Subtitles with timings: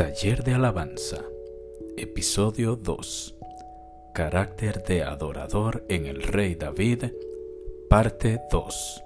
[0.00, 1.18] Taller de Alabanza,
[1.98, 3.36] Episodio 2.
[4.14, 7.12] Carácter de adorador en el Rey David,
[7.90, 9.04] Parte 2.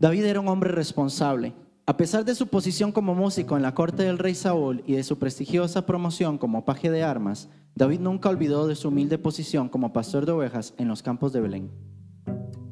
[0.00, 1.54] David era un hombre responsable.
[1.86, 5.04] A pesar de su posición como músico en la corte del rey Saúl y de
[5.04, 9.92] su prestigiosa promoción como paje de armas, David nunca olvidó de su humilde posición como
[9.92, 11.70] pastor de ovejas en los campos de Belén.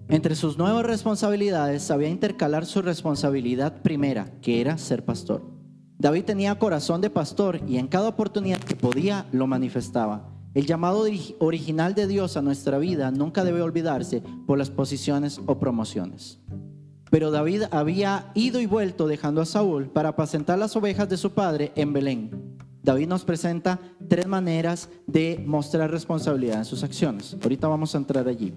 [0.09, 5.43] Entre sus nuevas responsabilidades sabía intercalar su responsabilidad primera, que era ser pastor.
[5.99, 10.29] David tenía corazón de pastor y en cada oportunidad que podía lo manifestaba.
[10.55, 11.05] El llamado
[11.39, 16.41] original de Dios a nuestra vida nunca debe olvidarse por las posiciones o promociones.
[17.11, 21.31] Pero David había ido y vuelto dejando a Saúl para apacentar las ovejas de su
[21.31, 22.59] padre en Belén.
[22.83, 23.79] David nos presenta
[24.09, 27.37] tres maneras de mostrar responsabilidad en sus acciones.
[27.43, 28.55] Ahorita vamos a entrar allí.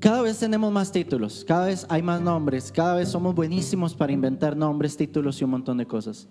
[0.00, 4.12] Cada vez tenemos más títulos, cada vez hay más nombres, cada vez somos buenísimos para
[4.12, 6.28] inventar nombres, títulos y un montón de cosas.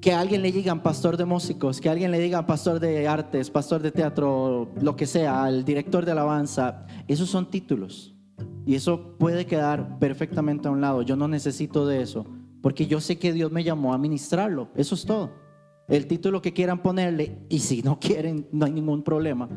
[0.00, 3.80] Que alguien le digan pastor de músicos, que alguien le digan pastor de artes, pastor
[3.80, 8.16] de teatro, lo que sea, el director de alabanza, esos son títulos.
[8.66, 11.02] Y eso puede quedar perfectamente a un lado.
[11.02, 12.26] Yo no necesito de eso
[12.62, 14.68] porque yo sé que Dios me llamó a ministrarlo.
[14.74, 15.30] Eso es todo.
[15.88, 19.48] El título que quieran ponerle, y si no quieren, no hay ningún problema.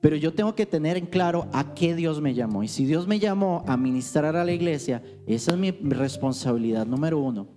[0.00, 2.62] Pero yo tengo que tener en claro a qué Dios me llamó.
[2.62, 7.18] Y si Dios me llamó a ministrar a la iglesia, esa es mi responsabilidad número
[7.18, 7.48] uno.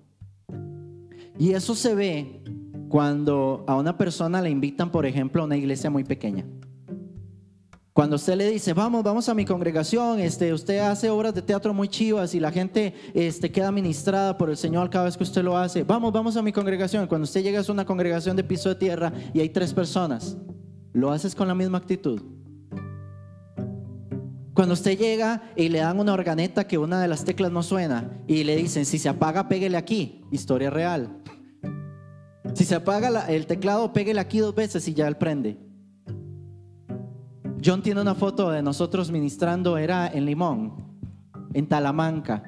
[1.39, 2.43] Y eso se ve
[2.89, 6.45] cuando a una persona le invitan, por ejemplo, a una iglesia muy pequeña.
[7.93, 11.75] Cuando usted le dice, vamos, vamos a mi congregación, este, usted hace obras de teatro
[11.75, 15.43] muy chivas y la gente este, queda ministrada por el Señor cada vez que usted
[15.43, 15.83] lo hace.
[15.83, 17.05] Vamos, vamos a mi congregación.
[17.05, 20.37] Cuando usted llega a una congregación de piso de tierra y hay tres personas,
[20.91, 22.19] ¿lo haces con la misma actitud?
[24.55, 28.23] Cuando usted llega y le dan una organeta que una de las teclas no suena
[28.25, 30.23] y le dicen, si se apaga, péguele aquí.
[30.31, 31.21] Historia real.
[32.55, 35.72] Si se apaga el teclado, péguele aquí dos veces y ya él prende.
[37.63, 40.73] John tiene una foto de nosotros ministrando, era en Limón,
[41.53, 42.43] en Talamanca.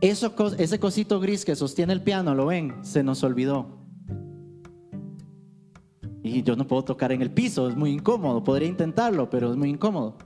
[0.00, 2.74] Eso, ese cosito gris que sostiene el piano, ¿lo ven?
[2.82, 3.66] Se nos olvidó.
[6.22, 8.44] Y yo no puedo tocar en el piso, es muy incómodo.
[8.44, 10.18] Podría intentarlo, pero es muy incómodo.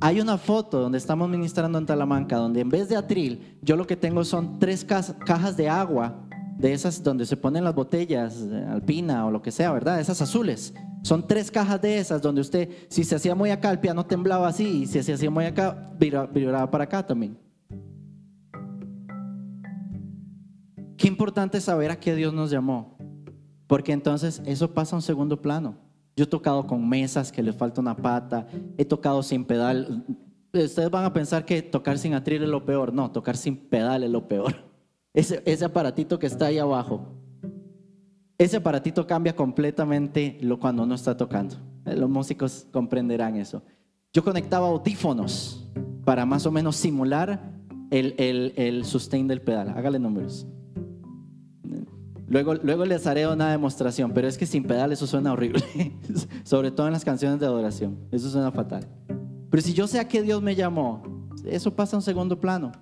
[0.00, 3.86] Hay una foto donde estamos ministrando en Talamanca, donde en vez de atril, yo lo
[3.86, 6.26] que tengo son tres cajas de agua,
[6.58, 10.00] de esas donde se ponen las botellas, eh, alpina o lo que sea, ¿verdad?
[10.00, 10.74] Esas azules.
[11.02, 14.46] Son tres cajas de esas donde usted, si se hacía muy acá, el piano temblaba
[14.46, 17.36] así, y si se hacía muy acá, vibraba para acá también.
[20.96, 22.96] Qué importante saber a qué Dios nos llamó,
[23.66, 25.76] porque entonces eso pasa a un segundo plano.
[26.14, 28.46] Yo he tocado con mesas que le falta una pata,
[28.78, 30.04] he tocado sin pedal.
[30.52, 32.92] Ustedes van a pensar que tocar sin atril es lo peor.
[32.92, 34.54] No, tocar sin pedal es lo peor.
[35.14, 37.21] Ese, ese aparatito que está ahí abajo
[38.44, 41.56] ese aparatito cambia completamente lo cuando uno está tocando.
[41.84, 43.62] Eh, los músicos comprenderán eso.
[44.12, 45.70] Yo conectaba audífonos
[46.04, 47.52] para más o menos simular
[47.90, 48.14] el,
[48.56, 49.70] el, sustain del pedal.
[49.70, 50.46] Hágale números.
[52.26, 55.62] Luego, luego les haré una demostración, pero es que sin pedal eso suena horrible,
[56.44, 58.88] sobre todo en las canciones de adoración, eso suena fatal.
[59.50, 61.02] Pero si yo sé a qué Dios me llamó,
[61.44, 62.72] eso pasa a un segundo plano.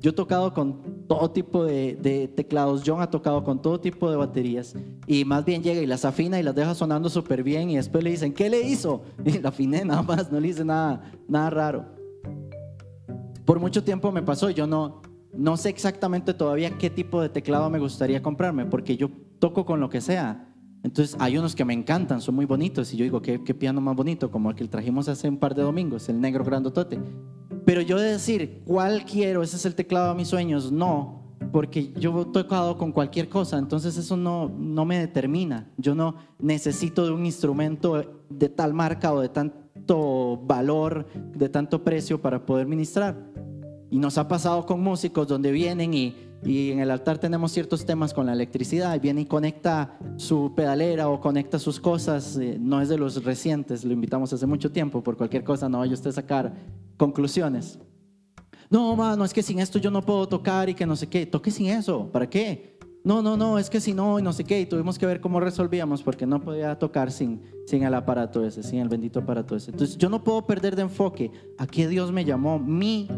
[0.00, 4.16] Yo he tocado con todo tipo de, teclados, John ha tocado con todo tipo de
[4.16, 4.76] baterías
[5.06, 8.04] y más bien llega y las afina y las deja sonando súper bien y después
[8.04, 9.02] le dicen, ¿qué le hizo?
[9.24, 11.86] Y la afiné nada más, no le hice nada, nada raro.
[13.46, 15.00] Por mucho tiempo me pasó, yo no,
[15.32, 19.80] no sé exactamente todavía qué tipo de teclado me gustaría comprarme porque yo toco con
[19.80, 20.44] lo que sea.
[20.82, 23.80] Entonces hay unos que me encantan, son muy bonitos y yo digo, ¿qué, qué piano
[23.80, 24.30] más bonito?
[24.30, 27.00] Como el que trajimos hace un par de domingos, el negro grandotote.
[27.68, 29.42] Pero yo de decir, ¿cuál quiero?
[29.42, 30.72] Ese es el teclado de mis sueños.
[30.72, 31.20] No,
[31.52, 35.68] porque yo he tocado con cualquier cosa, entonces eso no, no me determina.
[35.76, 41.84] Yo no necesito de un instrumento de tal marca o de tanto valor, de tanto
[41.84, 43.22] precio para poder ministrar.
[43.90, 46.14] Y nos ha pasado con músicos donde vienen y,
[46.44, 50.52] y en el altar tenemos ciertos temas con la electricidad, y viene y conecta su
[50.54, 54.70] pedalera o conecta sus cosas, eh, no es de los recientes, lo invitamos hace mucho
[54.70, 56.54] tiempo, por cualquier cosa no vaya usted a sacar
[56.96, 57.78] conclusiones.
[58.70, 61.24] No, mano, es que sin esto yo no puedo tocar y que no sé qué.
[61.24, 62.78] Toque sin eso, ¿para qué?
[63.02, 64.60] No, no, no, es que si no, y no sé qué.
[64.60, 68.62] Y tuvimos que ver cómo resolvíamos porque no podía tocar sin, sin el aparato ese,
[68.62, 69.70] sin el bendito aparato ese.
[69.70, 72.58] Entonces yo no puedo perder de enfoque a qué Dios me llamó.
[72.58, 73.08] Mi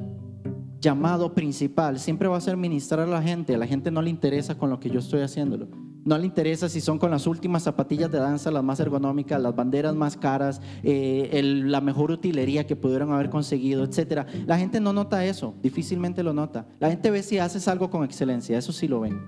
[0.81, 3.55] llamado principal siempre va a ser ministrar a la gente.
[3.55, 5.69] A la gente no le interesa con lo que yo estoy haciéndolo.
[6.05, 9.55] No le interesa si son con las últimas zapatillas de danza, las más ergonómicas, las
[9.55, 14.27] banderas más caras, eh, la mejor utilería que pudieron haber conseguido, etc.
[14.47, 16.67] La gente no nota eso, difícilmente lo nota.
[16.79, 19.21] La gente ve si haces algo con excelencia, eso sí lo ven.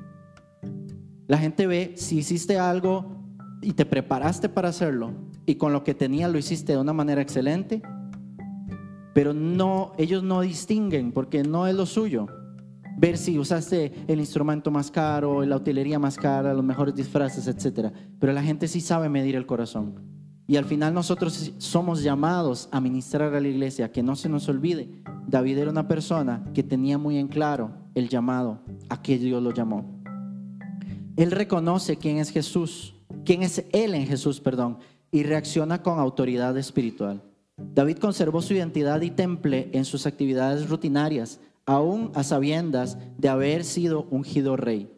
[1.29, 3.23] La gente ve si hiciste algo
[3.61, 5.13] y te preparaste para hacerlo
[5.45, 7.83] y con lo que tenías lo hiciste de una manera excelente,
[9.15, 12.27] pero no, ellos no distinguen porque no es lo suyo
[12.97, 17.93] ver si usaste el instrumento más caro, la utilería más cara, los mejores disfraces, etc.
[18.19, 19.95] Pero la gente sí sabe medir el corazón.
[20.47, 24.49] Y al final nosotros somos llamados a ministrar a la iglesia, que no se nos
[24.49, 25.03] olvide.
[25.27, 29.53] David era una persona que tenía muy en claro el llamado, a que Dios lo
[29.53, 30.03] llamó.
[31.17, 32.95] Él reconoce quién es Jesús,
[33.25, 34.79] quién es Él en Jesús, perdón,
[35.11, 37.23] y reacciona con autoridad espiritual.
[37.57, 43.65] David conservó su identidad y temple en sus actividades rutinarias, aún a sabiendas de haber
[43.65, 44.91] sido ungido rey.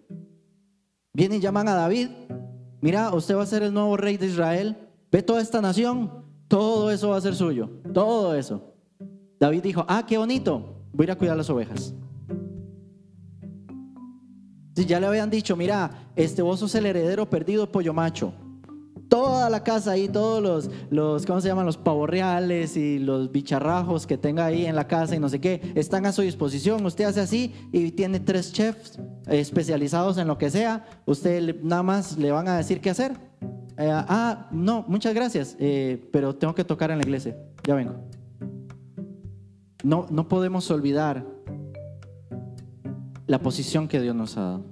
[1.12, 2.08] Vienen y llaman a David,
[2.80, 4.76] mira, usted va a ser el nuevo rey de Israel,
[5.10, 8.74] ve toda esta nación, todo eso va a ser suyo, todo eso.
[9.38, 11.94] David dijo, ah, qué bonito, voy a ir a cuidar las ovejas.
[14.74, 18.32] Si ya le habían dicho, mira, este vos sos el heredero perdido pollo macho,
[19.08, 21.66] toda la casa ahí, todos los, los, ¿cómo se llaman?
[21.66, 25.72] Los pavorreales y los bicharrajos que tenga ahí en la casa y no sé qué,
[25.74, 26.84] están a su disposición.
[26.84, 30.84] Usted hace así y tiene tres chefs especializados en lo que sea.
[31.06, 33.12] Usted nada más le van a decir qué hacer.
[33.76, 37.36] Eh, ah, no, muchas gracias, eh, pero tengo que tocar en la iglesia.
[37.64, 37.94] Ya vengo.
[39.82, 41.26] No, no podemos olvidar
[43.26, 44.64] la posición que Dios nos ha dado.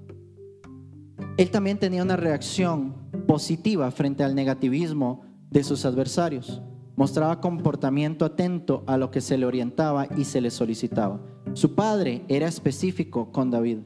[1.37, 6.63] Él también tenía una reacción positiva frente al negativismo de sus adversarios.
[6.97, 11.21] Mostraba comportamiento atento a lo que se le orientaba y se le solicitaba.
[11.55, 13.79] Su padre era específico con David.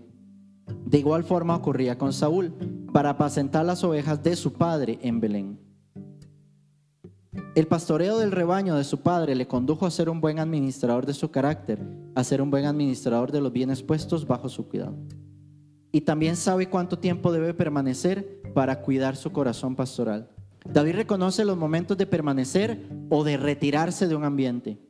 [0.85, 2.53] De igual forma ocurría con Saúl,
[2.93, 5.61] para apacentar las ovejas de su padre en Belén.
[7.55, 11.15] El pastoreo del rebaño de su padre le condujo a ser un buen administrador de
[11.15, 14.97] su carácter, a ser un buen administrador de los bienes puestos bajo su cuidado
[15.97, 20.31] y también sabe cuánto tiempo debe permanecer para cuidar su corazón pastoral.
[20.65, 24.81] David reconoce los momentos de permanecer o de retirarse de un ambiente.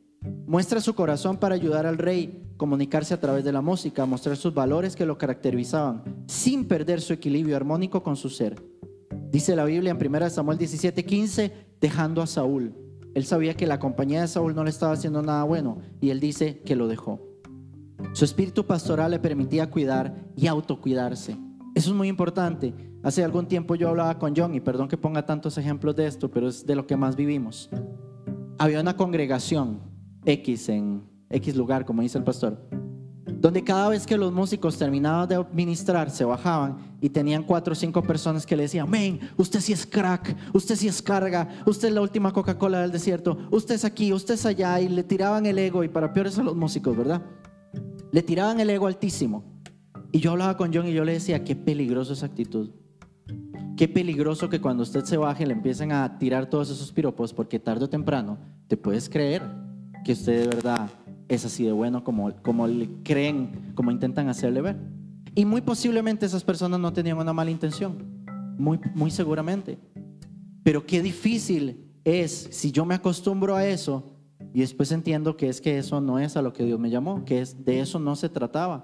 [0.45, 4.53] Muestra su corazón para ayudar al rey, comunicarse a través de la música, mostrar sus
[4.53, 8.55] valores que lo caracterizaban, sin perder su equilibrio armónico con su ser.
[9.31, 12.73] Dice la Biblia en 1 Samuel 17:15, dejando a Saúl.
[13.15, 16.21] Él sabía que la compañía de Saúl no le estaba haciendo nada bueno y él
[16.21, 17.19] dice que lo dejó.
[18.13, 21.35] Su espíritu pastoral le permitía cuidar y autocuidarse.
[21.77, 22.73] Eso es muy importante.
[23.03, 26.31] Hace algún tiempo yo hablaba con John, y perdón que ponga tantos ejemplos de esto,
[26.31, 27.69] pero es de lo que más vivimos.
[28.57, 29.79] Había una congregación
[30.25, 32.67] X en X lugar, como dice el pastor,
[33.27, 37.75] donde cada vez que los músicos terminaban de ministrar, se bajaban y tenían cuatro o
[37.75, 41.89] cinco personas que le decían, men, usted sí es crack, usted sí es carga, usted
[41.89, 45.45] es la última Coca-Cola del desierto, usted es aquí, usted es allá, y le tiraban
[45.45, 47.21] el ego, y para peores a los músicos, ¿verdad?
[48.11, 49.56] Le tiraban el ego altísimo.
[50.11, 52.69] Y yo hablaba con John y yo le decía, qué peligroso esa actitud.
[53.75, 57.59] Qué peligroso que cuando usted se baje le empiecen a tirar todos esos piropos porque
[57.59, 59.43] tarde o temprano te puedes creer
[60.03, 60.89] que usted de verdad
[61.27, 64.77] es así de bueno como, como le creen, como intentan hacerle ver.
[65.35, 68.25] Y muy posiblemente esas personas no tenían una mala intención.
[68.57, 69.77] Muy, muy seguramente.
[70.63, 74.11] Pero qué difícil es si yo me acostumbro a eso
[74.53, 77.23] y después entiendo que es que eso no es a lo que Dios me llamó,
[77.25, 78.83] que es de eso no se trataba.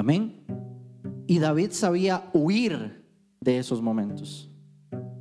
[0.00, 0.32] Amén.
[1.26, 3.04] Y David sabía huir
[3.38, 4.50] de esos momentos.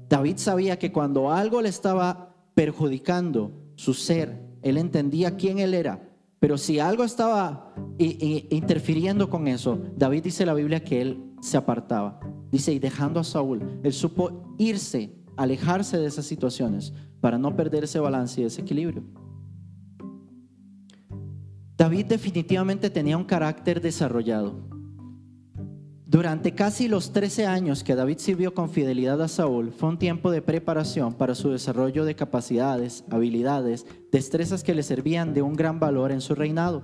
[0.08, 6.10] David sabía que cuando algo le estaba perjudicando su ser, él entendía quién él era.
[6.40, 11.58] Pero si algo estaba interfiriendo con eso, David dice en la Biblia que él se
[11.58, 12.22] apartaba.
[12.50, 17.84] Dice, y dejando a Saúl, él supo irse, alejarse de esas situaciones para no perder
[17.84, 19.04] ese balance y ese equilibrio.
[21.76, 24.69] David definitivamente tenía un carácter desarrollado.
[26.10, 30.32] Durante casi los 13 años que David sirvió con fidelidad a Saúl, fue un tiempo
[30.32, 35.80] de preparación para su desarrollo de capacidades, habilidades, destrezas que le servían de un gran
[35.80, 36.82] valor en su reinado.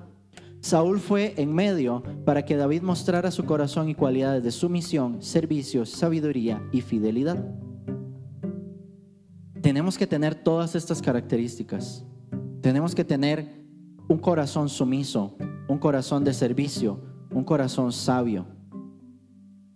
[0.61, 5.85] Saúl fue en medio para que David mostrara su corazón y cualidades de sumisión, servicio,
[5.85, 7.43] sabiduría y fidelidad
[9.65, 12.05] tenemos que tener todas estas características.
[12.61, 13.65] Tenemos que tener
[14.07, 15.35] un corazón sumiso,
[15.67, 17.01] un corazón de servicio,
[17.31, 18.45] un corazón sabio.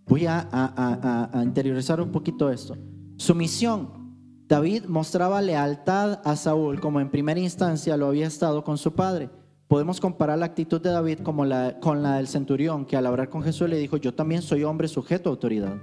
[0.09, 2.75] Voy a, interiorizar un poquito esto.
[3.17, 3.99] Sumisión.
[4.47, 9.29] David mostraba lealtad a Saúl como en primera instancia lo había estado con su padre.
[9.67, 11.45] podemos comparar la actitud de David como
[11.79, 14.87] con la del centurión, que al hablar con Jesús le dijo, yo también soy hombre
[14.87, 15.75] sujeto a autoridad.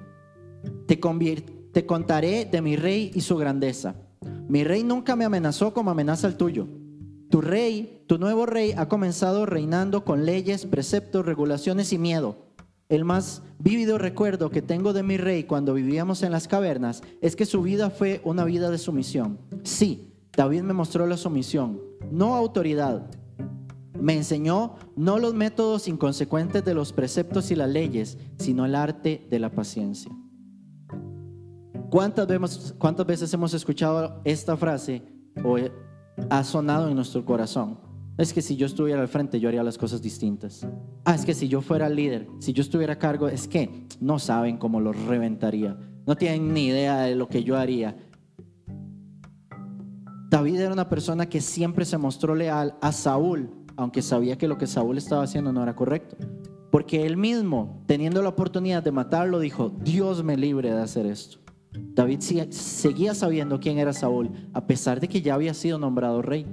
[0.89, 0.97] Te,
[1.73, 3.95] te contaré de mi rey y su grandeza.
[4.49, 6.67] Mi rey nunca me amenazó como amenaza el tuyo.
[7.31, 12.46] Tu rey, tu nuevo rey, ha comenzado reinando con leyes, preceptos, regulaciones y miedo.
[12.89, 17.35] El más vívido recuerdo que tengo de mi rey cuando vivíamos en las cavernas es
[17.35, 19.39] que su vida fue una vida de sumisión.
[19.65, 21.81] Sí, David me mostró la sumisión,
[22.13, 23.11] no autoridad.
[23.99, 29.27] Me enseñó no los métodos inconsecuentes de los preceptos y las leyes, sino el arte
[29.29, 30.13] de la paciencia.
[31.91, 32.27] ¿Cuántas
[33.07, 35.03] veces, hemos escuchado esta frase
[35.43, 35.57] o
[36.31, 37.81] ha sonado en nuestro corazón?
[38.19, 40.67] Es que si yo estuviera al frente, yo haría las cosas distintas.
[41.05, 44.19] Ah, es que si yo fuera líder, si yo estuviera a cargo, es que no
[44.19, 45.77] saben cómo lo reventaría.
[46.07, 47.97] No tienen ni idea de lo que yo haría.
[50.31, 54.57] David era una persona que siempre se mostró leal a Saúl, aunque sabía que lo
[54.57, 56.17] que Saúl estaba haciendo no era correcto.
[56.71, 61.39] Porque él mismo, teniendo la oportunidad de matarlo, dijo, Dios me libre de hacer esto.
[61.73, 62.21] David
[62.51, 66.47] seguía sabiendo quién era Saúl, a pesar de que ya había sido nombrado rey.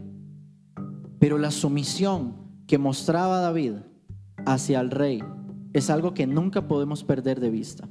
[1.24, 2.36] Pero la sumisión
[2.68, 3.76] que mostraba David
[4.46, 5.24] hacia el rey
[5.72, 7.88] es algo que nunca podemos perder de vista.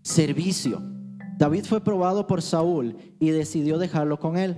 [0.00, 0.80] Servicio.
[1.36, 4.56] David fue probado por Saúl y decidió dejarlo con él.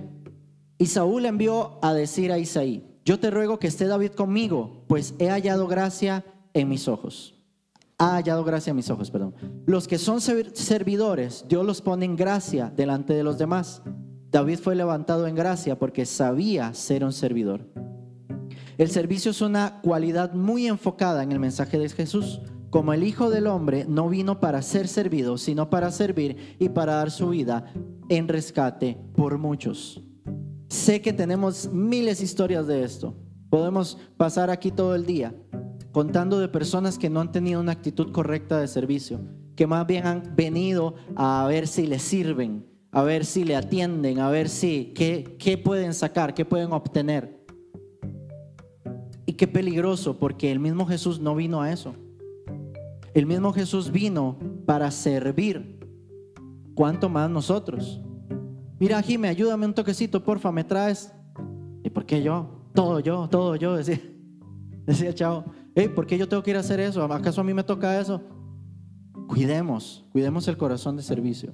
[0.77, 5.13] Y Saúl envió a decir a Isaí, yo te ruego que esté David conmigo, pues
[5.19, 7.35] he hallado gracia en mis ojos.
[7.97, 9.35] Ha hallado gracia en mis ojos, perdón.
[9.65, 13.81] Los que son servidores, Dios los pone en gracia delante de los demás.
[14.31, 17.67] David fue levantado en gracia porque sabía ser un servidor.
[18.77, 22.41] El servicio es una cualidad muy enfocada en el mensaje de Jesús.
[22.69, 26.95] Como el Hijo del Hombre no vino para ser servido, sino para servir y para
[26.95, 27.65] dar su vida
[28.07, 30.01] en rescate por muchos.
[30.69, 33.13] Sé que tenemos miles de historias de esto.
[33.49, 35.35] Podemos pasar aquí todo el día
[35.91, 39.19] contando de personas que no han tenido una actitud correcta de servicio,
[39.57, 44.19] que más bien han venido a ver si les sirven, a ver si le atienden,
[44.19, 47.39] a ver si qué, qué pueden sacar, qué pueden obtener.
[49.25, 51.95] Y qué peligroso, porque el mismo Jesús no vino a eso.
[53.13, 55.79] El mismo Jesús vino para servir.
[56.75, 58.01] ¿Cuánto más nosotros?
[58.79, 61.13] Mira, Jimmy, ayúdame un toquecito, porfa, me traes.
[61.83, 62.67] ¿Y por qué yo?
[62.73, 64.01] Todo yo, todo yo, decía,
[64.85, 65.45] decía el chavo.
[65.95, 67.03] ¿Por qué yo tengo que ir a hacer eso?
[67.03, 68.21] ¿Acaso a mí me toca eso?
[69.27, 71.53] Cuidemos, cuidemos el corazón de servicio.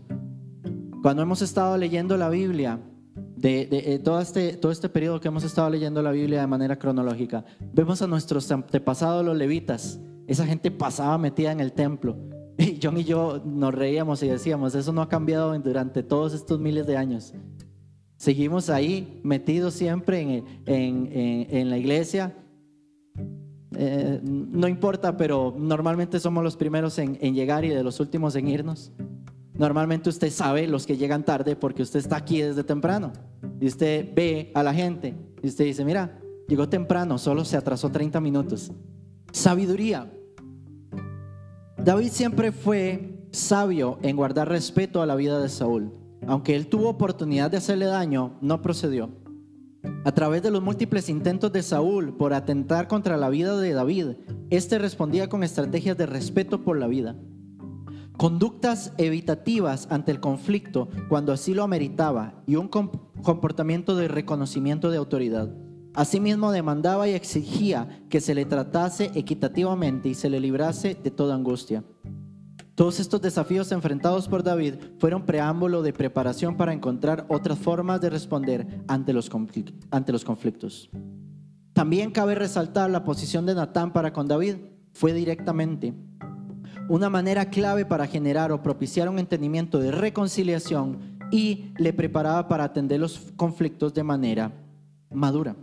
[1.08, 2.82] Cuando hemos estado leyendo la Biblia,
[3.38, 6.78] de, eh, todo, este, todo este periodo que hemos estado leyendo la Biblia de manera
[6.78, 10.02] cronológica, vemos a nuestros antepasados los levitas.
[10.28, 12.18] Esa gente pasaba metida en el templo.
[12.58, 16.60] Y John y yo nos reíamos y decíamos, eso no ha cambiado durante todos estos
[16.60, 17.34] miles de años.
[18.18, 22.36] Seguimos ahí metidos siempre en, en, en, la iglesia.
[23.78, 28.50] Eh, no importa, pero normalmente somos los primeros en, llegar y de los últimos en
[28.50, 28.92] irnos.
[29.58, 33.12] Normalmente usted sabe los que llegan tarde porque usted está aquí desde temprano.
[33.60, 37.90] Y usted ve a la gente y usted dice, mira, llegó temprano, solo se atrasó
[37.90, 38.72] 30 minutos.
[39.32, 40.12] Sabiduría.
[41.78, 45.92] David siempre fue sabio en guardar respeto a la vida de Saúl.
[46.28, 49.10] Aunque él tuvo oportunidad de hacerle daño, no procedió.
[50.04, 54.08] A través de los múltiples intentos de Saúl por atentar contra la vida de David,
[54.50, 57.16] éste respondía con estrategias de respeto por la vida.
[58.18, 64.98] Conductas evitativas ante el conflicto cuando así lo ameritaba y un comportamiento de reconocimiento de
[64.98, 65.56] autoridad.
[65.94, 71.36] Asimismo demandaba y exigía que se le tratase equitativamente y se le librase de toda
[71.36, 71.84] angustia.
[72.74, 78.10] Todos estos desafíos enfrentados por David fueron preámbulo de preparación para encontrar otras formas de
[78.10, 80.90] responder ante los, conflictos.
[81.74, 84.56] También cabe resaltar la posición de Natán para con David.
[84.92, 85.94] Fue directamente
[86.90, 92.64] una manera clave para generar o propiciar un entendimiento de reconciliación y le preparaba para
[92.64, 94.52] atender los conflictos de manera
[95.12, 95.56] madura.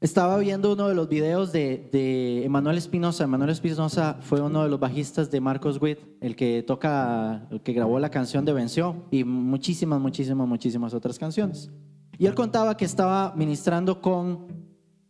[0.00, 3.24] Estaba viendo uno de los videos de, de Emanuel Espinosa.
[3.24, 7.74] Emanuel Espinosa fue uno de los bajistas de Marcos Witt, el que toca, el que
[7.74, 11.70] grabó la canción de Venció y muchísimas, muchísimas, muchísimas otras canciones.
[12.16, 14.46] Y él contaba que estaba ministrando con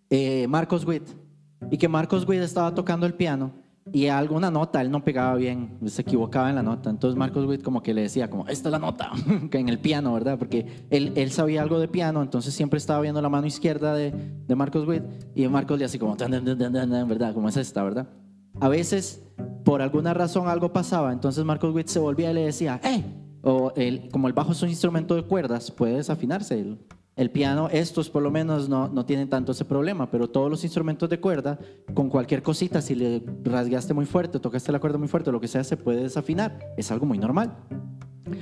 [0.08, 1.08] eh, Marcos Witt
[1.70, 3.52] y que Marcos Witt estaba tocando el piano
[3.92, 6.90] y alguna nota él no pegaba bien, se equivocaba en la nota.
[6.90, 9.10] Entonces Marcos Witt como que le decía como, esta es la nota,
[9.50, 10.38] que en el piano, ¿verdad?
[10.38, 14.12] Porque él, él sabía algo de piano, entonces siempre estaba viendo la mano izquierda de,
[14.46, 15.02] de Marcos Witt
[15.34, 17.34] y Marcos le hacía como, ¿verdad?
[17.34, 18.08] Como es esta, ¿verdad?
[18.60, 19.22] A veces,
[19.64, 23.04] por alguna razón algo pasaba, entonces Marcos Witt se volvía y le decía, ¡eh!
[23.42, 26.76] O el, como el bajo es un instrumento de cuerdas, puede desafinarse.
[27.20, 30.64] El piano, estos por lo menos no, no tienen tanto ese problema, pero todos los
[30.64, 31.58] instrumentos de cuerda,
[31.92, 35.46] con cualquier cosita, si le rasgaste muy fuerte, tocaste la cuerda muy fuerte, lo que
[35.46, 36.58] sea, se puede desafinar.
[36.78, 37.58] Es algo muy normal.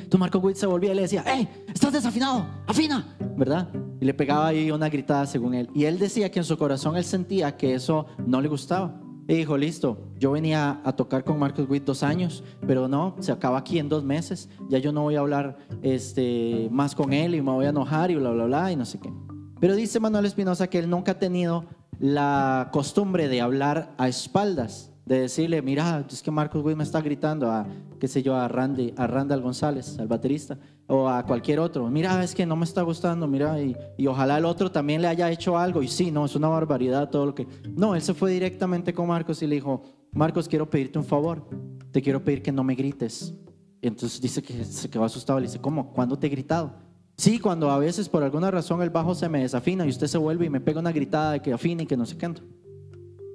[0.09, 1.49] Tu Marco Witt se volvía y le decía, ¡Hey!
[1.75, 2.47] ¡Estás desafinado!
[2.69, 3.17] ¡Afina!
[3.37, 3.69] ¿Verdad?
[4.01, 5.69] Y le pegaba ahí una gritada según él.
[5.75, 9.01] Y él decía que en su corazón él sentía que eso no le gustaba.
[9.29, 13.31] Y dijo, listo, yo venía a tocar con Marcos Witt dos años, pero no, se
[13.31, 14.49] acaba aquí en dos meses.
[14.71, 18.11] Ya yo no voy a hablar este, más con él y me voy a enojar
[18.11, 19.13] y bla, bla, bla, y no sé qué.
[19.61, 21.67] Pero dice Manuel Espinosa que él nunca ha tenido
[22.01, 27.01] la costumbre de hablar a espaldas de decirle, mira, es que Marcos Witt me está
[27.01, 27.67] gritando a,
[27.99, 32.23] qué sé yo, a Randy, a Randall González, al baterista, o a cualquier otro, mira,
[32.23, 35.31] es que no me está gustando, mira, y, y, ojalá el otro también le haya
[35.31, 37.47] hecho algo, y sí, no, es una barbaridad todo lo que...
[37.75, 41.49] No, él se fue directamente con Marcos y le dijo, Marcos, quiero pedirte un favor,
[41.91, 43.35] te quiero pedir que no me grites.
[43.81, 45.91] Y entonces dice que se quedó asustado, le dice, ¿cómo?
[45.93, 46.75] ¿Cuándo te he gritado?
[47.17, 50.19] Sí, cuando a veces por alguna razón el bajo se me desafina y usted se
[50.19, 52.33] vuelve y me pega una gritada de que afine y que no sé qué.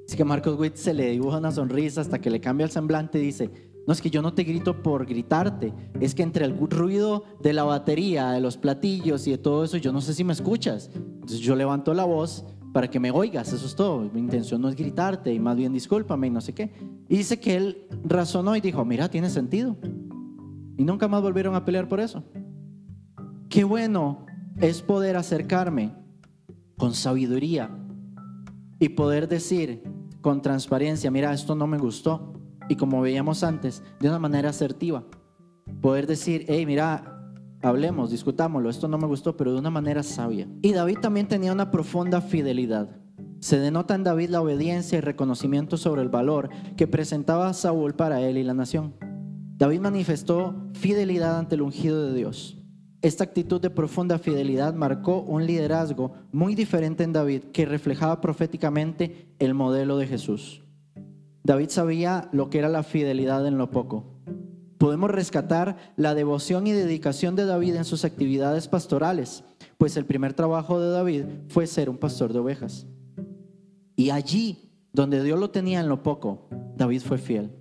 [0.07, 3.19] Así que Marcos Witt se le dibuja una sonrisa hasta que le cambia el semblante
[3.19, 3.49] y dice,
[3.85, 7.53] no es que yo no te grito por gritarte, es que entre el ruido de
[7.53, 10.89] la batería, de los platillos y de todo eso, yo no sé si me escuchas.
[10.95, 14.09] Entonces yo levanto la voz para que me oigas, eso es todo.
[14.13, 16.71] Mi intención no es gritarte y más bien discúlpame y no sé qué.
[17.09, 19.75] Y dice que él razonó y dijo, mira, tiene sentido.
[20.77, 22.23] Y nunca más volvieron a pelear por eso.
[23.49, 24.25] Qué bueno
[24.59, 25.93] es poder acercarme
[26.77, 27.69] con sabiduría
[28.83, 29.81] y poder decir
[30.19, 32.33] con transparencia, mira, esto no me gustó.
[32.67, 35.05] Y como veíamos antes, de una manera asertiva.
[35.79, 40.49] Poder decir, hey, mira, hablemos, discutámoslo, esto no me gustó, pero de una manera sabia.
[40.61, 42.89] Y David también tenía una profunda fidelidad.
[43.39, 48.19] Se denota en David la obediencia y reconocimiento sobre el valor que presentaba Saúl para
[48.19, 48.95] él y la nación.
[49.55, 52.61] David manifestó fidelidad ante el ungido de Dios.
[53.03, 59.27] Esta actitud de profunda fidelidad marcó un liderazgo muy diferente en David que reflejaba proféticamente
[59.39, 60.63] el modelo de Jesús.
[61.43, 64.05] David sabía lo que era la fidelidad en lo poco.
[64.77, 69.43] Podemos rescatar la devoción y dedicación de David en sus actividades pastorales,
[69.77, 72.87] pues el primer trabajo de David fue ser un pastor de ovejas.
[73.97, 77.51] Y allí, donde Dios lo tenía en lo poco, David fue fiel.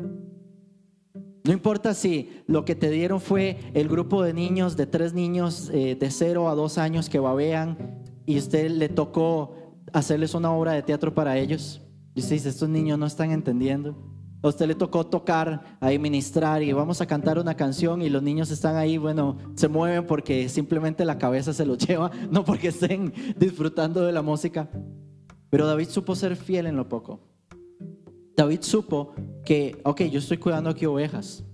[1.45, 5.71] No importa si lo que te dieron fue el grupo de niños, de tres niños
[5.73, 9.55] eh, de cero a dos años que babean y usted le tocó
[9.93, 11.83] hacerles una obra de teatro para ellos.
[12.15, 13.97] Y usted dice, estos niños no están entendiendo.
[14.43, 18.23] A usted le tocó tocar, ahí ministrar y vamos a cantar una canción y los
[18.23, 22.69] niños están ahí, bueno, se mueven porque simplemente la cabeza se los lleva, no porque
[22.69, 24.69] estén disfrutando de la música.
[25.51, 27.32] Pero David supo ser fiel en lo poco.
[28.37, 29.15] David supo
[29.45, 31.45] que, ok, yo estoy cuidando aquí ovejas,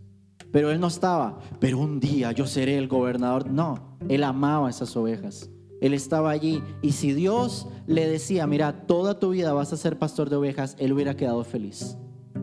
[0.53, 3.51] pero él no estaba, pero un día yo seré el gobernador.
[3.51, 5.51] No, él amaba esas ovejas.
[5.81, 9.99] Él estaba allí y si Dios le decía, mira, toda tu vida vas a ser
[9.99, 11.97] pastor de ovejas, él hubiera quedado feliz.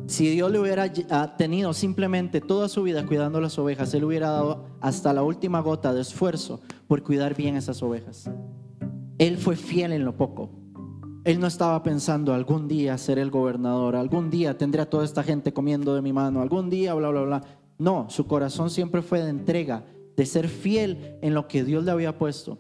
[0.08, 0.92] Si Dios le hubiera
[1.36, 5.94] tenido simplemente toda su vida cuidando las ovejas, él hubiera dado hasta la última gota
[5.94, 8.30] de esfuerzo por cuidar bien esas ovejas.
[9.18, 10.65] Él fue fiel en lo poco.
[11.26, 15.24] Él no estaba pensando algún día ser el gobernador, algún día tendré a toda esta
[15.24, 17.44] gente comiendo de mi mano, algún día, bla, bla, bla.
[17.80, 19.84] No, su corazón siempre fue de entrega,
[20.16, 22.60] de ser fiel en lo que Dios le había puesto.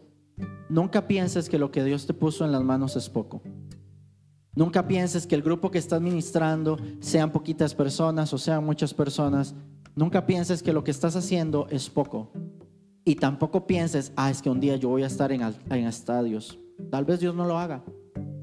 [0.68, 3.44] Nunca pienses que lo que Dios te puso en las manos es poco.
[4.56, 9.54] Nunca pienses que el grupo que estás ministrando sean poquitas personas o sean muchas personas.
[9.96, 12.32] Nunca pienses que lo que estás haciendo es poco.
[13.04, 16.58] Y tampoco pienses, ah, es que un día yo voy a estar en, en estadios.
[16.90, 17.84] Tal vez Dios no lo haga.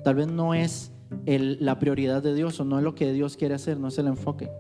[0.05, 0.93] Tal vez no es
[1.27, 4.07] la prioridad de Dios o no es lo que Dios quiere hacer, no es el
[4.07, 4.51] enfoque.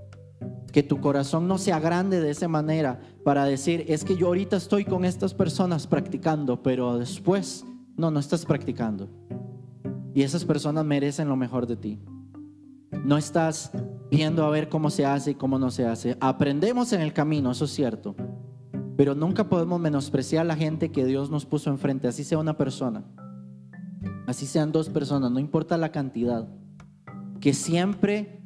[0.72, 4.56] Que tu corazón no sea grande de esa manera para decir, es que yo ahorita
[4.56, 7.64] estoy con estas personas practicando, pero después,
[7.96, 9.08] no, no estás practicando.
[10.14, 12.00] Y esas personas merecen lo mejor de ti.
[13.04, 13.72] No estás
[14.10, 16.16] viendo a ver cómo se hace y cómo no se hace.
[16.20, 18.14] Aprendemos en el camino, eso es cierto.
[18.96, 22.56] Pero nunca podemos menospreciar a la gente que Dios nos puso enfrente, así sea una
[22.56, 23.04] persona
[24.26, 26.48] así sean dos personas, no importa la cantidad,
[27.40, 28.42] que siempre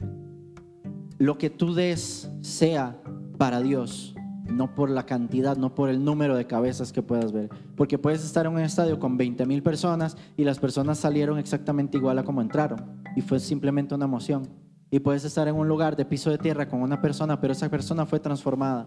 [1.18, 3.00] lo que tú des sea
[3.38, 4.14] para Dios,
[4.50, 7.50] no por la cantidad, no por el número de cabezas que puedas ver.
[7.76, 11.96] Porque puedes estar en un estadio con 20 mil personas y las personas salieron exactamente
[11.96, 14.48] igual a como entraron y fue simplemente una emoción.
[14.90, 17.68] Y puedes estar en un lugar de piso de tierra con una persona, pero esa
[17.68, 18.86] persona fue transformada.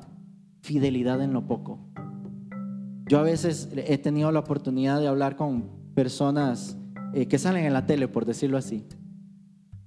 [0.61, 1.79] Fidelidad en lo poco.
[3.07, 6.77] Yo a veces he tenido la oportunidad de hablar con personas
[7.13, 8.85] eh, que salen en la tele, por decirlo así.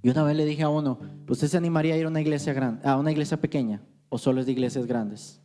[0.01, 2.53] Y una vez le dije a uno, ¿usted se animaría a ir a una iglesia
[2.53, 5.41] grande, a una iglesia pequeña o solo es de iglesias grandes?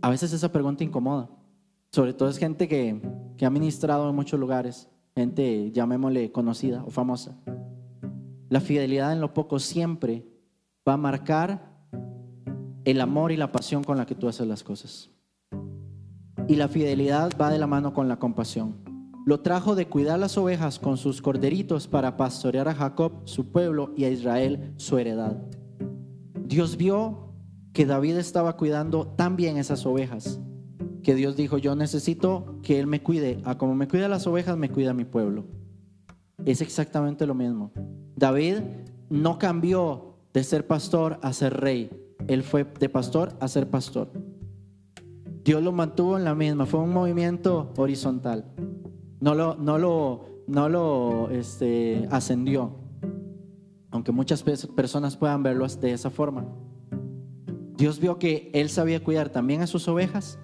[0.00, 1.28] A veces esa pregunta incomoda,
[1.90, 3.00] sobre todo es gente que,
[3.36, 7.36] que ha ministrado en muchos lugares, gente, llamémosle conocida o famosa.
[8.48, 10.24] La fidelidad en lo poco siempre
[10.88, 11.68] va a marcar
[12.84, 15.10] el amor y la pasión con la que tú haces las cosas.
[16.46, 18.87] Y la fidelidad va de la mano con la compasión.
[19.28, 23.92] Lo trajo de cuidar las ovejas con sus corderitos para pastorear a Jacob, su pueblo,
[23.94, 25.36] y a Israel, su heredad.
[26.46, 27.34] Dios vio
[27.74, 30.40] que David estaba cuidando tan bien esas ovejas,
[31.02, 34.56] que Dios dijo, yo necesito que Él me cuide, a como me cuida las ovejas,
[34.56, 35.44] me cuida mi pueblo.
[36.46, 37.70] Es exactamente lo mismo.
[38.16, 38.60] David
[39.10, 41.90] no cambió de ser pastor a ser rey,
[42.28, 44.10] él fue de pastor a ser pastor.
[45.44, 48.46] Dios lo mantuvo en la misma, fue un movimiento horizontal.
[49.20, 52.72] No lo, no lo, no lo este, ascendió,
[53.90, 56.46] aunque muchas personas puedan verlo de esa forma.
[57.76, 60.38] Dios vio que él sabía cuidar también a sus ovejas,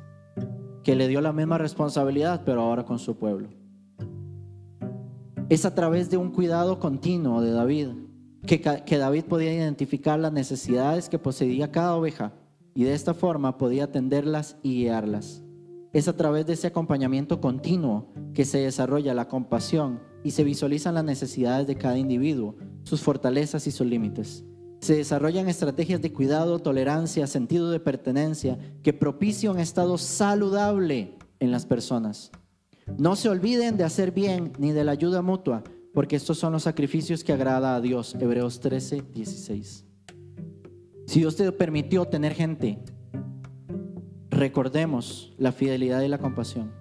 [0.83, 3.49] que le dio la misma responsabilidad, pero ahora con su pueblo.
[5.49, 7.89] Es a través de un cuidado continuo de David
[8.47, 12.33] que, David podía identificar las necesidades que poseía cada oveja
[12.75, 15.43] y de esta forma podía atenderlas y guiarlas.
[15.95, 20.95] Es a través de ese acompañamiento continuo que se desarrolla la compasión y se visualizan
[20.95, 24.45] las necesidades de cada individuo, sus fortalezas y sus límites.
[24.81, 31.53] Se desarrollan estrategias de cuidado, tolerancia, sentido de pertenencia que propician un estado saludable en
[31.53, 32.33] las personas.
[32.99, 35.63] No se olviden de hacer bien ni de la ayuda mutua,
[35.95, 38.17] porque estos son los sacrificios que agrada a Dios.
[38.19, 39.85] Hebreos 13, 16.
[41.07, 42.81] Si Dios te permitió tener gente,
[44.35, 46.73] recordemos la fidelidad y la compasión.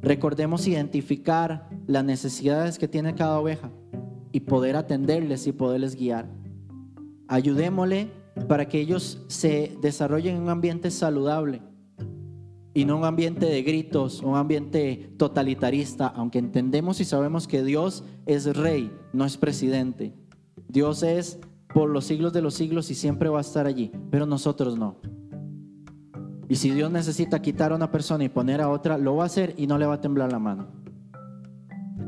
[0.00, 3.70] Recordemos identificar las necesidades que tiene cada oveja
[4.32, 6.30] y poder atenderles y poderles guiar.
[7.26, 8.10] Ayudémosle
[8.46, 11.62] para que ellos se desarrollen en un ambiente saludable
[12.74, 18.04] y no un ambiente de gritos, un ambiente totalitarista, aunque entendemos y sabemos que Dios
[18.26, 20.14] es rey, no es presidente.
[20.68, 21.40] Dios es
[21.74, 25.00] por los siglos de los siglos y siempre va a estar allí, pero nosotros no.
[26.48, 29.26] Y si Dios necesita quitar a una persona y poner a otra, lo va a
[29.26, 30.68] hacer y no le va a temblar la mano.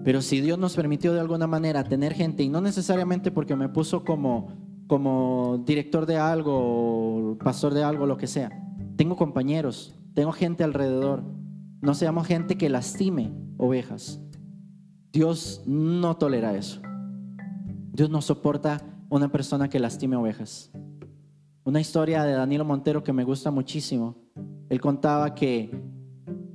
[0.02, 3.68] Pero si Dios nos permitió de alguna manera tener gente, y no necesariamente porque me
[3.68, 4.48] puso como,
[4.86, 8.50] como director de algo, pastor de algo, lo que sea,
[8.96, 11.22] tengo compañeros, tengo gente alrededor.
[11.82, 14.20] No seamos gente que lastime ovejas.
[15.12, 16.80] Dios no tolera eso.
[17.92, 20.70] Dios no soporta una persona que lastime ovejas.
[21.64, 24.16] Una historia de Danilo Montero que me gusta muchísimo.
[24.70, 25.70] Él contaba que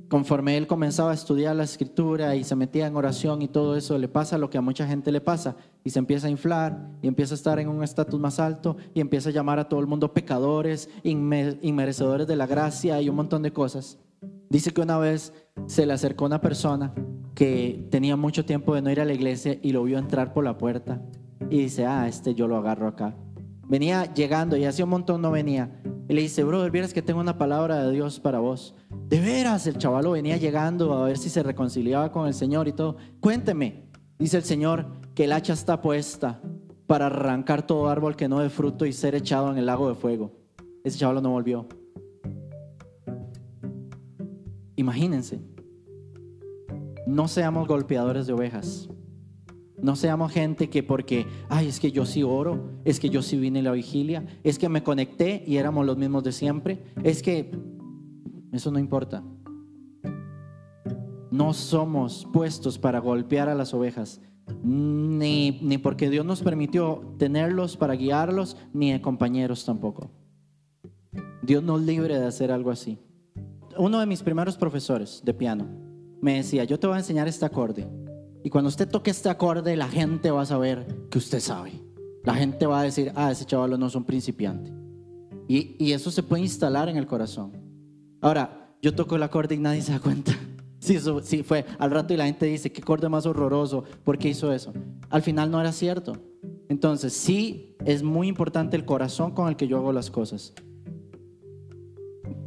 [0.08, 3.98] conforme él comenzaba a estudiar la escritura y se metía en oración y todo eso,
[3.98, 7.08] le pasa lo que a mucha gente le pasa y se empieza a inflar y
[7.08, 9.86] empieza a estar en un estatus más alto y empieza a llamar a todo el
[9.86, 13.98] mundo pecadores, inmerecedores de la gracia y un montón de cosas.
[14.48, 15.32] Dice que una vez
[15.66, 16.94] se le acercó una persona
[17.34, 20.44] que tenía mucho tiempo de no ir a la iglesia y lo vio entrar por
[20.44, 21.02] la puerta
[21.50, 23.14] y dice, ah, este yo lo agarro acá.
[23.68, 25.82] Venía llegando y hacía un montón no venía.
[26.08, 28.74] Y le dice, brother, vieras que tengo una palabra de Dios para vos.
[29.08, 32.72] De veras, el chavalo venía llegando a ver si se reconciliaba con el Señor y
[32.72, 32.96] todo.
[33.20, 33.88] Cuénteme,
[34.18, 36.40] dice el Señor, que el hacha está puesta
[36.86, 39.96] para arrancar todo árbol que no dé fruto y ser echado en el lago de
[39.96, 40.32] fuego.
[40.84, 41.66] Ese chavalo no volvió.
[44.76, 45.40] Imagínense,
[47.06, 48.88] no seamos golpeadores de ovejas.
[49.82, 53.36] No seamos gente que porque, ay, es que yo sí oro, es que yo sí
[53.36, 57.22] vine a la vigilia, es que me conecté y éramos los mismos de siempre, es
[57.22, 57.50] que
[58.52, 59.22] eso no importa.
[61.30, 64.22] No somos puestos para golpear a las ovejas,
[64.62, 70.10] ni, ni porque Dios nos permitió tenerlos para guiarlos, ni de compañeros tampoco.
[71.42, 72.98] Dios nos libre de hacer algo así.
[73.76, 75.66] Uno de mis primeros profesores de piano
[76.22, 77.86] me decía, yo te voy a enseñar este acorde
[78.46, 81.72] y cuando usted toque este acorde, la gente va a saber que usted sabe.
[82.22, 84.72] La gente va a decir, ah, ese chaval no es un principiante.
[85.48, 87.50] Y, y eso se puede instalar en el corazón.
[88.20, 90.32] Ahora, yo toco el acorde y nadie se da cuenta.
[90.78, 94.16] Sí, eso, sí, fue al rato y la gente dice, qué acorde más horroroso, ¿por
[94.16, 94.72] qué hizo eso?
[95.10, 96.16] Al final no era cierto.
[96.68, 100.52] Entonces, sí, es muy importante el corazón con el que yo hago las cosas.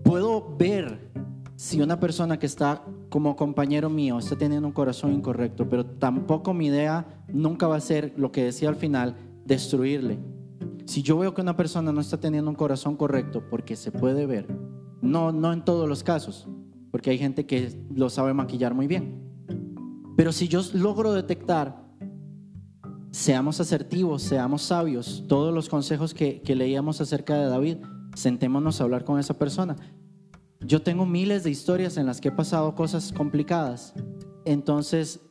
[0.05, 1.11] Puedo ver
[1.59, 6.53] si una persona que está como compañero mío está teniendo un corazón incorrecto, pero tampoco
[6.53, 10.19] mi idea nunca va a ser lo que decía al final, destruirle.
[10.85, 14.25] Si yo veo que una persona no está teniendo un corazón correcto, porque se puede
[14.25, 14.47] ver,
[15.01, 16.47] no, no en todos los casos,
[16.91, 19.21] porque hay gente que lo sabe maquillar muy bien,
[20.15, 21.83] pero si yo logro detectar,
[23.11, 27.77] seamos asertivos, seamos sabios, todos los consejos que, que leíamos acerca de David,
[28.15, 29.75] sentémonos a hablar con esa persona.
[30.61, 33.93] Yo tengo miles de historias en las que he pasado cosas complicadas.
[34.45, 35.21] Entonces,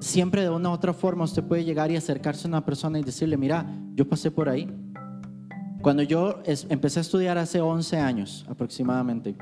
[0.00, 3.02] siempre de una u otra forma usted puede llegar y acercarse a una persona y
[3.02, 4.72] decirle, mira, yo pasé por ahí.
[5.82, 9.36] Cuando yo empecé a estudiar hace 11 años aproximadamente,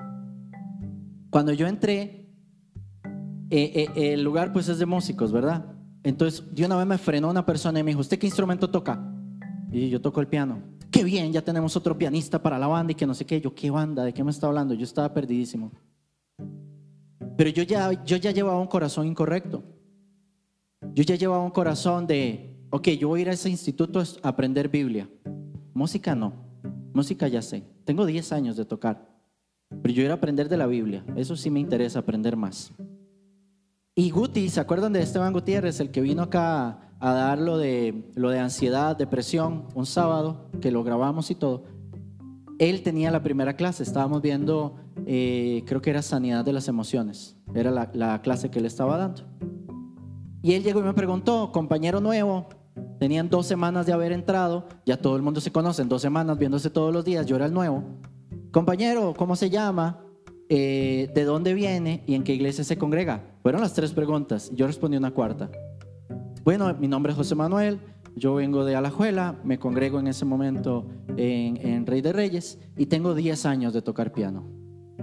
[1.30, 2.30] cuando yo entré,
[3.50, 5.66] eh, eh, el lugar pues es de músicos, ¿verdad?
[6.02, 9.12] Entonces, de una vez me frenó una persona y me dijo, ¿usted qué instrumento toca?
[9.70, 10.75] Y yo toco el piano.
[10.96, 13.38] Qué bien, ya tenemos otro pianista para la banda y que no sé qué.
[13.38, 14.02] Yo, ¿qué banda?
[14.02, 14.72] ¿De qué me está hablando?
[14.72, 15.70] Yo estaba perdidísimo.
[17.36, 19.62] Pero yo ya, yo ya llevaba un corazón incorrecto.
[20.94, 24.28] Yo ya llevaba un corazón de, ok, yo voy a ir a ese instituto a
[24.28, 25.06] aprender Biblia.
[25.74, 26.32] Música no.
[26.94, 27.62] Música ya sé.
[27.84, 29.06] Tengo 10 años de tocar.
[29.82, 31.04] Pero yo ir a aprender de la Biblia.
[31.14, 32.72] Eso sí me interesa aprender más.
[33.94, 38.10] Y Guti, ¿se acuerdan de Esteban Gutiérrez, el que vino acá a dar lo de,
[38.14, 41.64] lo de ansiedad, depresión, un sábado, que lo grabamos y todo?
[42.58, 47.36] Él tenía la primera clase, estábamos viendo, eh, creo que era sanidad de las emociones,
[47.54, 49.22] era la, la clase que él estaba dando.
[50.42, 52.48] Y él llegó y me preguntó, compañero nuevo,
[52.98, 56.38] tenían dos semanas de haber entrado, ya todo el mundo se conoce, en dos semanas
[56.38, 57.84] viéndose todos los días, yo era el nuevo.
[58.52, 60.02] Compañero, ¿cómo se llama?
[60.48, 63.22] Eh, ¿De dónde viene y en qué iglesia se congrega?
[63.42, 64.50] Fueron las tres preguntas.
[64.54, 65.50] Yo respondí una cuarta.
[66.46, 67.80] Bueno, mi nombre es José Manuel,
[68.14, 73.16] yo vengo de Alajuela, me congrego en ese momento en, Rey de Reyes y tengo
[73.16, 74.44] 10 años de tocar piano.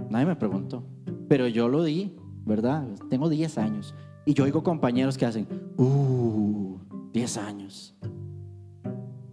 [0.08, 0.86] Nadie me preguntó,
[1.28, 2.88] pero yo lo di, ¿verdad?
[3.10, 3.94] Tengo 10 años.
[4.24, 6.78] Y yo oigo compañeros que hacen, uh,
[7.12, 7.94] 10 años.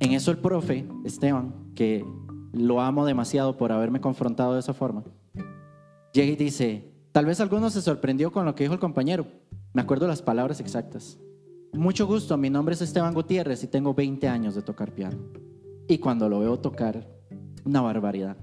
[0.01, 2.05] En eso el profe, Esteban, que
[2.51, 5.05] lo amo demasiado por haberme confrontado de esa forma.
[6.11, 9.27] Llega y dice, tal vez alguno se sorprendió con lo que dijo el compañero.
[9.71, 11.17] Me acuerdo las palabras exactas.
[11.73, 15.17] Mucho gusto, mi nombre es Esteban Gutiérrez y tengo 20 años de tocar piano.
[15.87, 17.07] Y cuando lo veo tocar,
[17.63, 18.37] una barbaridad.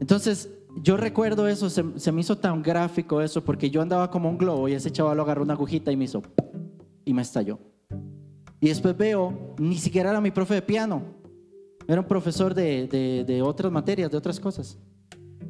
[0.00, 0.50] Entonces,
[0.82, 4.68] yo recuerdo eso, se, me hizo tan gráfico eso, porque yo andaba como un globo
[4.68, 6.22] y ese chaval agarró una agujita y me hizo,
[7.04, 7.58] y me estalló.
[8.60, 11.02] Y después veo, ni siquiera era mi profe de piano,
[11.86, 14.78] era un profesor de, de, otras materias, de otras cosas.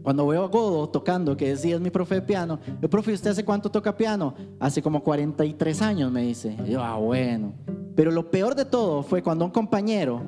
[0.02, 3.30] Cuando veo a Godo tocando, que decía es mi profe de piano, el profe, ¿usted
[3.30, 4.34] hace cuánto toca piano?
[4.60, 6.56] Hace como 43 años, me dice.
[6.68, 7.54] yo, ah, bueno.
[7.96, 10.22] Pero lo peor de todo fue cuando un compañero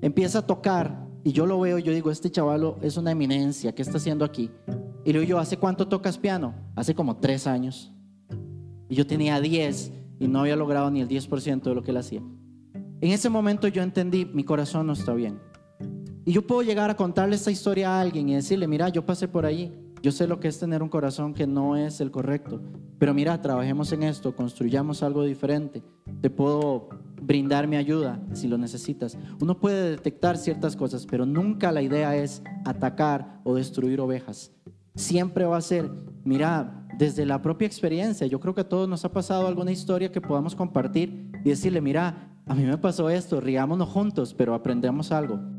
[0.00, 3.82] empieza a tocar y yo lo veo, yo digo, este chavalo es una eminencia, ¿qué
[3.82, 4.50] está haciendo aquí?
[5.04, 6.54] Y le digo yo, ¿hace cuánto tocas piano?
[6.76, 7.92] Hace como 3 años.
[8.88, 11.96] Y yo tenía 10 y no había logrado ni el 10% de lo que él
[11.96, 12.22] hacía.
[13.00, 15.40] En ese momento yo entendí, mi corazón no está bien.
[16.26, 19.28] Y yo puedo llegar a contarle esta historia a alguien y decirle, mira, yo pasé
[19.28, 22.60] por ahí, yo sé lo que es tener un corazón que no es el correcto,
[22.98, 25.84] pero mira, trabajemos en esto, construyamos algo diferente,
[26.20, 26.88] te puedo
[27.22, 29.16] brindar mi ayuda si lo necesitas.
[29.40, 34.50] Uno puede detectar ciertas cosas, pero nunca la idea es atacar o destruir ovejas.
[34.96, 35.88] Siempre va a ser,
[36.24, 40.10] mira, desde la propia experiencia, yo creo que a todos nos ha pasado alguna historia
[40.10, 45.12] que podamos compartir y decirle, mira, a mí me pasó esto, riámonos juntos, pero aprendemos
[45.12, 45.55] algo.